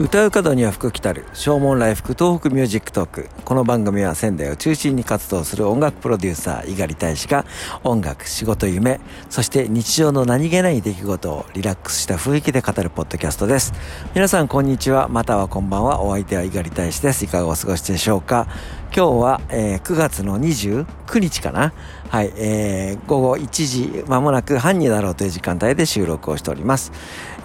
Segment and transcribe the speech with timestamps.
[0.00, 3.28] 唱う門には福来たる唱門来福東北ミュージックトーク。
[3.44, 7.44] この番組は仙台を中心に活動する音楽プロデューサー猪狩大使が
[7.82, 13.72] 音楽仕事夢そして日常の何気ない出来事をリラックスした雰囲気で語るポッドキャストです。
[14.14, 15.08] 皆さんこんにちは。
[15.08, 16.00] またはこんばんは。
[16.00, 17.24] お相手は猪狩大使です。
[17.24, 18.46] いかがお過ごしでしょうか。
[18.94, 20.38] 今日は、えー、9月の
[21.08, 21.72] 29日かな
[22.10, 26.92] はい、えー、午後1時まもなく半になろうという時間帯で収録をしております。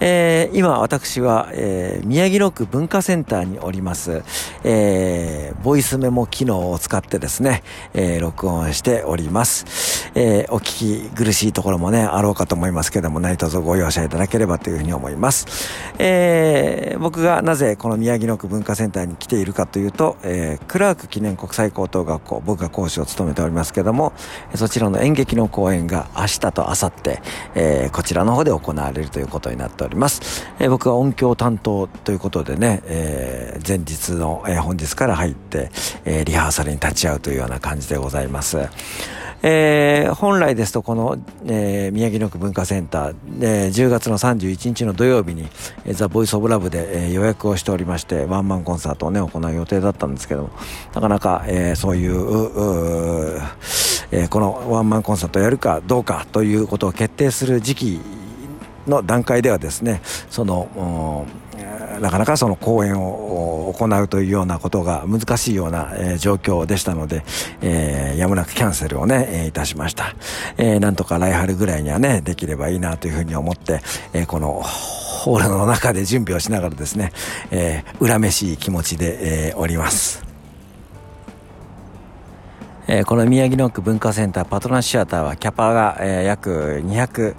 [0.00, 4.22] えー、今私は、えー、宮城野区文化センターにおります、
[4.64, 7.62] えー、ボイスメモ機能を使ってですね、
[7.94, 10.10] えー、録音しております。
[10.14, 15.46] えー、お聞き苦しいところもね、あろうかと思いますけども、何卒ご容赦いただければというふうに思います。
[15.98, 24.12] えー、僕がなぜこの宮城野区文化センターに来ているかというと、えー、クラーク記念国際高等学校、僕が講師を務めておりますますけども、
[24.54, 27.18] そちらの演劇の公演が明日と明後日、
[27.54, 30.46] えー、こちらの方で行われるということになっております。
[30.58, 35.70] えー、僕は音響担当ということでね、えー、前日の、えー、本日から入って、
[36.04, 38.58] えー、リハーサルに立ち会うというような感じでございます。
[39.46, 45.42] えー、本来ですとこの、えー、宮城野区文化センター、えー、10月の31日の土曜日に、
[45.84, 50.50] えー、ザ・ボイス・オブ・ラブで、えー、予約をしておりましてワンマンコンサートをね行う予定だったんですけども
[50.94, 53.38] なかなか、えー、そういう
[54.12, 58.00] えー、このワンマンコンサートをやるかどうかということを決定する時期
[58.86, 60.00] の段階ではですね
[60.30, 61.26] その
[62.00, 67.24] なかなかその公演を行うというようなことが難しいような、え、状況でしたので、
[67.60, 70.14] えー、やむなくキャンセルをね、え、いたしました、
[70.56, 73.80] えー、なんとか来春ぐらいにはねできればいいなというふうに思って、
[74.12, 77.12] えー、このホールの中で準備をしながらですね、
[77.50, 80.24] えー、恨めしい気持ちで、えー、おります。
[82.86, 87.34] えー、この宮城野区文化センターパトナシアターはキャパが、えー、約200、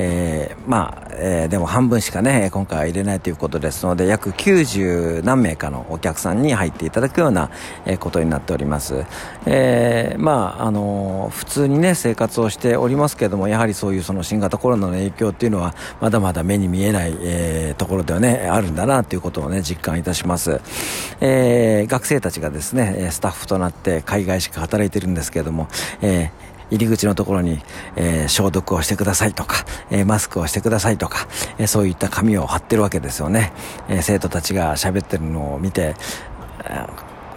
[0.00, 7.50] えー、まあ、えー、でも半分しかね、今回は入れないということですので、約90何名かのお客さんに入っていただくような、
[7.84, 9.04] えー、ことになっております。
[9.44, 20.60] えー、まあ、あの、普通にね、生活をしておりますけれども、やはりそういうその新型コロナの影響っていうのは、まだまだ目に見えない、えー、ところではね、あるんだなということをね、実感いたします。
[21.20, 25.66] えー、学生たちがですね、スタッフとなって海外しか働いてるんですけれども、
[26.02, 27.60] えー、入り口のところに、
[27.96, 33.52] えー、消毒をしてくださいとか、えー、マスクをしてくださいとか、えー、そういった紙を貼ってるわけですよね。
[33.88, 35.94] え生徒たちが喋ってるのを見て、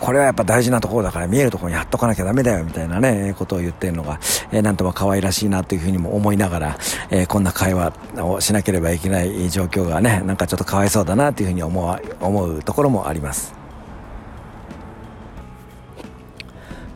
[0.00, 4.18] これはやっぱ大事なところだから見えるところに貼っとかなきゃダメだよみたいなね、ことを言ってるのが、
[4.50, 6.78] えー、なんとも可愛らしいなというふうにも思いながら、
[7.10, 13.59] えー、こんな会話をしなければいけない状況がね、なんかちょっとかわいそうだなというふうに思う、思うところもあります。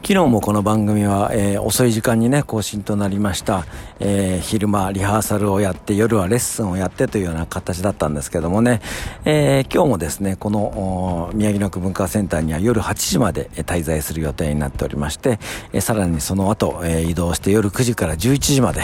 [0.07, 3.65] 昨日もこの番組は、えー、遅い時間にね更新となりました、
[4.01, 8.83] えー、昼間リハーサルをやって夜はレッスンをやってというような形だったんですけどもね、
[9.25, 15.39] えー、今日もですねこの宮城野区文化センターには夜8時まで滞在する予定になっておりまして、
[15.73, 18.83] え、さらにその後、え、移動して夜9時から11時まで、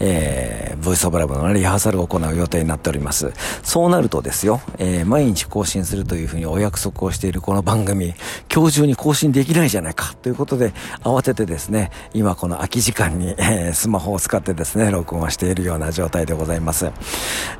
[0.00, 3.34] えー、ボイスオブラブのリハーサルを行う予定になっております。
[3.62, 8.14] そうなるとですよ、え、毎日更新するというふうにお約束をしているこの番組
[8.50, 10.72] 今日中に更新できないじゃないかということことで、
[11.02, 16.90] 慌ててですね、今この空き時間に、えー、スマホを使ってですね、録音をしているような状態でございます。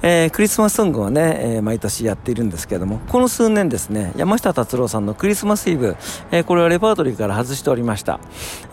[0.03, 5.97] えー、クリスマスソングをね、えー、毎年やっているんですけども、この数年ですね、山下達郎さんのクリスマスイブ、
[6.31, 8.21] えー、これはレパートリーから外しておりました。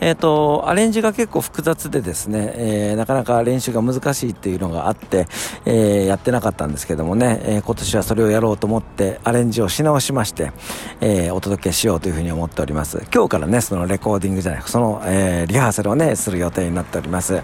[0.00, 5.26] えっ、ー、と、アレンジが結構複雑でですね、えー、なかなか練習が難しいっていうのがあって、
[5.64, 10.52] えー、やってなかったんですけどもね、えー、今年はそれをやろうと思ってアレンジをし直しまして、
[11.00, 13.02] えー、お届けしようというふうに思っております。
[13.12, 17.42] 今日からね、そのレココーディングじゃないその、えー、リハーサルをねする予定になっております。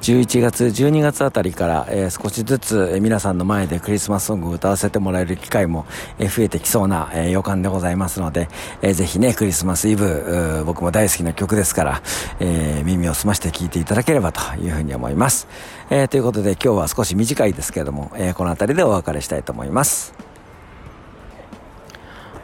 [0.00, 5.86] 11月12月あたりから、えー、少しずつ、え、皆さんの前でクリスマスソングを歌わせてもらえる機会も、
[6.18, 8.48] えー、増えてきそうな、え、予感でございますので、
[8.82, 12.02] えー、ぜひねクリスマスイブ僕も大好きな曲ですから、
[12.40, 15.46] え、耳を澄まして聴いていただければというふうに思います、
[15.88, 20.31] え、ということで今日は少し短いですけれども、え、この辺りでお別れしたいと思います。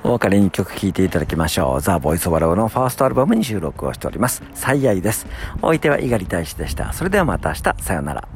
[0.05, 1.81] お別れに曲聴いていただきましょう。
[1.81, 4.43] ザ・ボイス・オバローのファーストアルバムに収録をしております。
[4.55, 5.27] 最愛です。
[5.61, 6.93] お相手は猪狩大使でした。
[6.93, 8.29] それではまた明日、さようなら。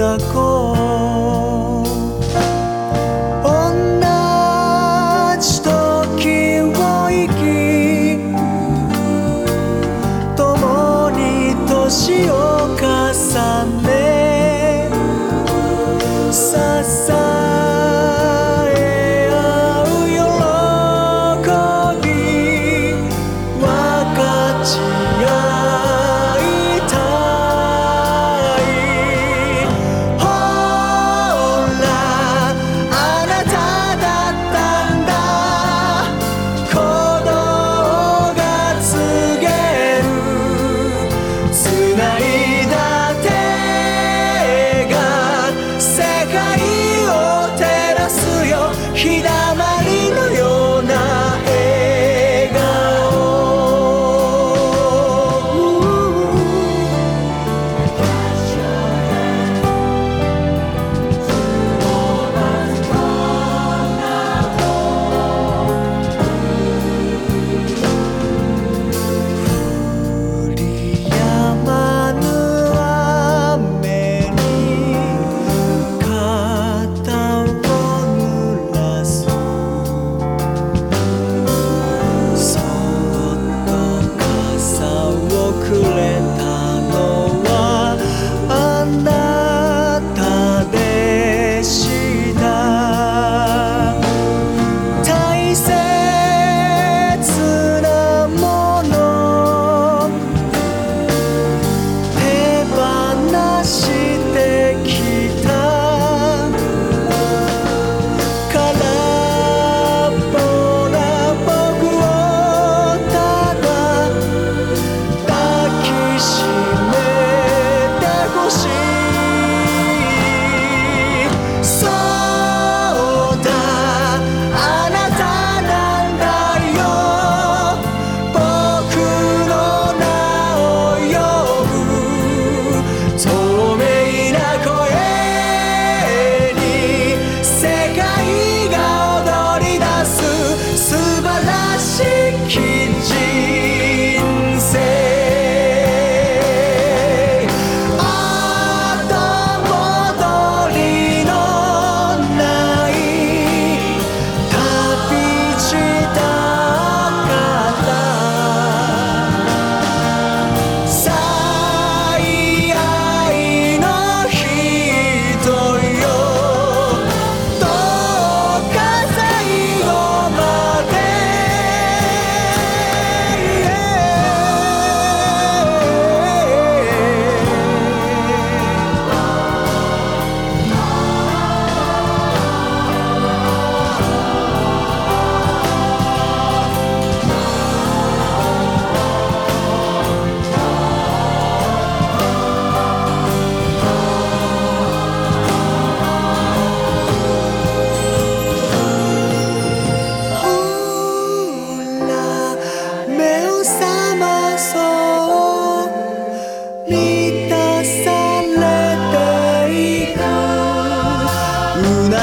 [0.00, 0.87] を抱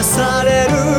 [0.05, 0.94] される